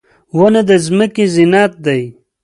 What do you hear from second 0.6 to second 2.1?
د ځمکې زینت دی.